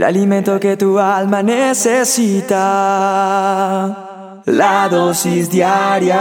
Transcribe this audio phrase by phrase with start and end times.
[0.00, 2.56] el alimento que tu alma necesita.
[4.46, 6.16] La dosis diaria.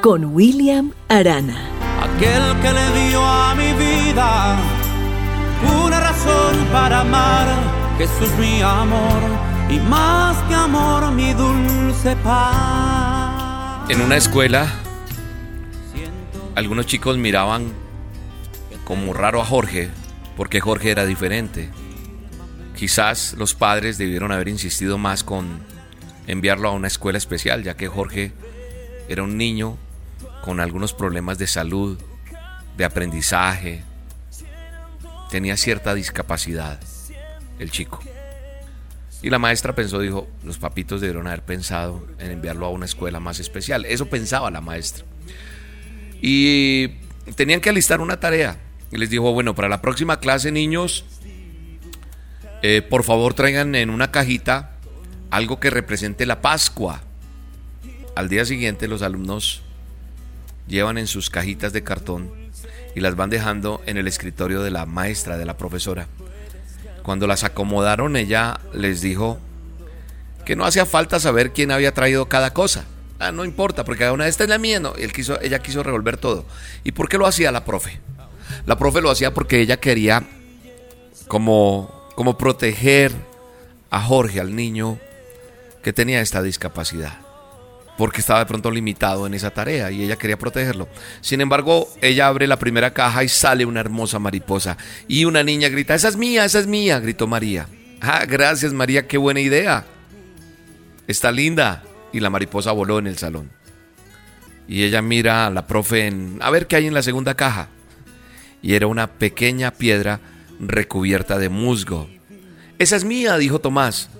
[0.00, 1.56] Con William Arana.
[2.00, 4.56] Aquel que le dio a mi vida
[5.84, 7.48] una razón para amar.
[7.98, 9.20] Jesús mi amor
[9.68, 13.90] y más que amor mi dulce paz.
[13.90, 14.68] En una escuela,
[16.54, 17.72] algunos chicos miraban
[18.84, 19.90] como raro a Jorge
[20.36, 21.68] porque Jorge era diferente.
[22.76, 25.60] Quizás los padres debieron haber insistido más con
[26.26, 28.32] enviarlo a una escuela especial, ya que Jorge
[29.08, 29.78] era un niño
[30.42, 31.98] con algunos problemas de salud,
[32.76, 33.82] de aprendizaje,
[35.30, 36.78] tenía cierta discapacidad,
[37.58, 38.02] el chico.
[39.22, 43.18] Y la maestra pensó, dijo, los papitos debieron haber pensado en enviarlo a una escuela
[43.18, 43.86] más especial.
[43.86, 45.04] Eso pensaba la maestra.
[46.20, 46.88] Y
[47.34, 48.58] tenían que alistar una tarea.
[48.92, 51.04] Y les dijo, bueno, para la próxima clase, niños,
[52.62, 54.72] eh, por favor traigan en una cajita
[55.30, 57.02] algo que represente la Pascua.
[58.14, 59.62] Al día siguiente los alumnos
[60.66, 62.30] llevan en sus cajitas de cartón
[62.94, 66.08] y las van dejando en el escritorio de la maestra, de la profesora.
[67.02, 69.38] Cuando las acomodaron, ella les dijo
[70.44, 72.84] que no hacía falta saber quién había traído cada cosa.
[73.18, 74.94] Ah, no importa, porque cada una esta es la mía, no.
[74.94, 76.46] Él quiso, ella quiso revolver todo.
[76.84, 78.00] ¿Y por qué lo hacía la profe?
[78.64, 80.24] La profe lo hacía porque ella quería
[81.28, 83.12] como, como proteger
[83.90, 84.98] a Jorge, al niño
[85.84, 87.20] que tenía esta discapacidad.
[87.96, 90.88] Porque estaba de pronto limitado en esa tarea y ella quería protegerlo.
[91.20, 94.76] Sin embargo, ella abre la primera caja y sale una hermosa mariposa.
[95.06, 97.68] Y una niña grita, esa es mía, esa es mía, gritó María.
[98.00, 99.84] Ah, gracias María, qué buena idea.
[101.06, 101.84] Está linda.
[102.12, 103.50] Y la mariposa voló en el salón.
[104.68, 107.68] Y ella mira a la profe en, a ver qué hay en la segunda caja
[108.62, 110.18] y era una pequeña piedra
[110.60, 112.08] recubierta de musgo.
[112.78, 114.10] Esa es mía, dijo Tomás.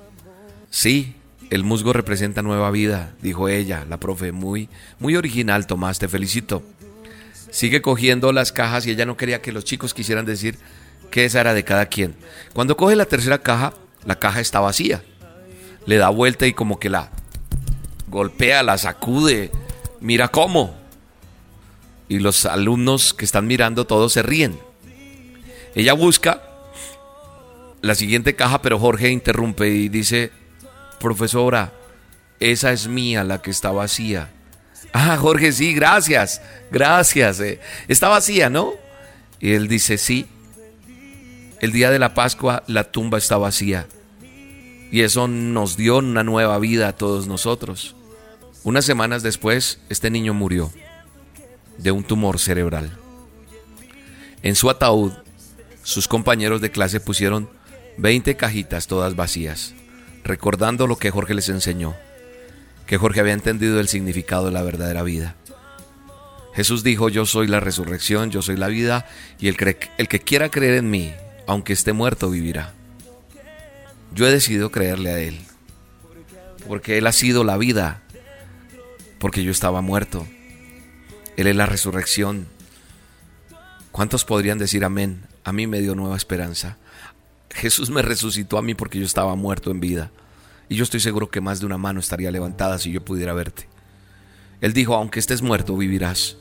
[0.70, 1.14] Sí,
[1.50, 4.32] el musgo representa nueva vida, dijo ella, la profe.
[4.32, 6.62] Muy, muy original, Tomás, te felicito.
[7.50, 10.58] Sigue cogiendo las cajas y ella no quería que los chicos quisieran decir
[11.10, 12.14] que esa era de cada quien.
[12.52, 13.74] Cuando coge la tercera caja,
[14.04, 15.02] la caja está vacía.
[15.86, 17.10] Le da vuelta y como que la
[18.08, 19.50] golpea, la sacude.
[20.00, 20.74] Mira cómo
[22.08, 24.58] y los alumnos que están mirando todos se ríen.
[25.76, 26.40] Ella busca
[27.82, 30.32] la siguiente caja, pero Jorge interrumpe y dice,
[30.98, 31.74] profesora,
[32.40, 34.32] esa es mía, la que está vacía.
[34.92, 37.40] Ah, Jorge, sí, gracias, gracias.
[37.40, 37.60] Eh.
[37.86, 38.72] Está vacía, ¿no?
[39.40, 40.26] Y él dice, sí.
[41.60, 43.86] El día de la Pascua la tumba está vacía.
[44.90, 47.94] Y eso nos dio una nueva vida a todos nosotros.
[48.64, 50.72] Unas semanas después, este niño murió
[51.76, 52.96] de un tumor cerebral.
[54.42, 55.12] En su ataúd,
[55.86, 57.48] sus compañeros de clase pusieron
[57.98, 59.74] 20 cajitas todas vacías,
[60.24, 61.94] recordando lo que Jorge les enseñó,
[62.86, 65.36] que Jorge había entendido el significado de la verdadera vida.
[66.54, 69.06] Jesús dijo, yo soy la resurrección, yo soy la vida,
[69.38, 69.56] y el,
[69.98, 71.14] el que quiera creer en mí,
[71.46, 72.72] aunque esté muerto, vivirá.
[74.12, 75.38] Yo he decidido creerle a Él,
[76.66, 78.02] porque Él ha sido la vida,
[79.18, 80.26] porque yo estaba muerto
[81.36, 82.46] él es la resurrección.
[83.92, 85.22] ¿Cuántos podrían decir amén?
[85.46, 86.76] A mí me dio nueva esperanza.
[87.50, 90.10] Jesús me resucitó a mí porque yo estaba muerto en vida.
[90.68, 93.68] Y yo estoy seguro que más de una mano estaría levantada si yo pudiera verte.
[94.60, 96.36] Él dijo, aunque estés muerto, vivirás.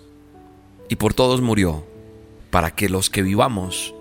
[0.90, 1.86] Y por todos murió,
[2.50, 3.94] para que los que vivamos,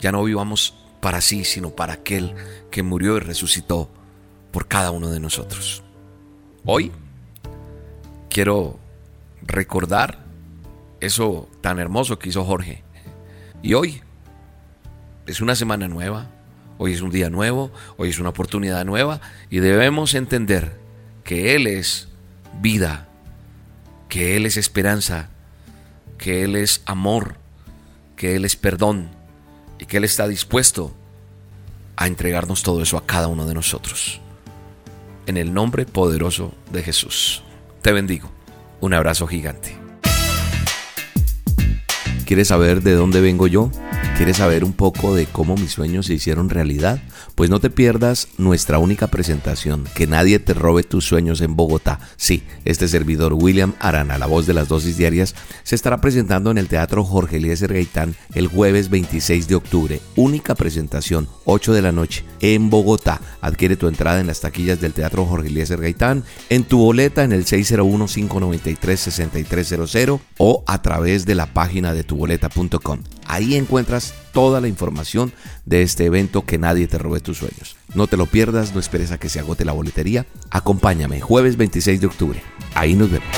[0.00, 2.34] ya no vivamos para sí, sino para aquel
[2.72, 3.88] que murió y resucitó
[4.50, 5.84] por cada uno de nosotros.
[6.64, 6.90] Hoy
[8.30, 8.80] quiero
[9.42, 10.24] recordar
[10.98, 12.82] eso tan hermoso que hizo Jorge.
[13.62, 14.02] Y hoy
[15.26, 16.30] es una semana nueva,
[16.78, 19.20] hoy es un día nuevo, hoy es una oportunidad nueva
[19.50, 20.78] y debemos entender
[21.22, 22.08] que Él es
[22.60, 23.08] vida,
[24.08, 25.30] que Él es esperanza,
[26.18, 27.36] que Él es amor,
[28.16, 29.08] que Él es perdón
[29.78, 30.94] y que Él está dispuesto
[31.96, 34.20] a entregarnos todo eso a cada uno de nosotros.
[35.26, 37.42] En el nombre poderoso de Jesús.
[37.80, 38.30] Te bendigo.
[38.80, 39.76] Un abrazo gigante.
[42.26, 43.70] ¿Quieres saber de dónde vengo yo?
[44.16, 47.02] ¿Quieres saber un poco de cómo mis sueños se hicieron realidad?
[47.34, 51.98] Pues no te pierdas nuestra única presentación, Que nadie te robe tus sueños en Bogotá.
[52.16, 55.34] Sí, este servidor William Arana, la voz de las dosis diarias,
[55.64, 60.00] se estará presentando en el Teatro Jorge Eliezer Gaitán el jueves 26 de octubre.
[60.14, 63.20] Única presentación, 8 de la noche, en Bogotá.
[63.40, 67.32] Adquiere tu entrada en las taquillas del Teatro Jorge Eliezer Gaitán, en tu boleta en
[67.32, 73.00] el 601-593-6300 o a través de la página de tuboleta.com.
[73.26, 75.32] Ahí encuentras toda la información
[75.64, 77.76] de este evento que nadie te robe tus sueños.
[77.94, 80.26] No te lo pierdas, no esperes a que se agote la boletería.
[80.50, 82.42] Acompáñame jueves 26 de octubre.
[82.74, 83.28] Ahí nos vemos.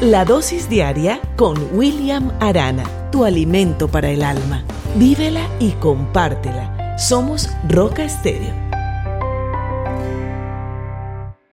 [0.00, 4.64] La dosis diaria con William Arana, tu alimento para el alma.
[4.96, 6.96] Vívela y compártela.
[6.98, 8.67] Somos Roca Estéreo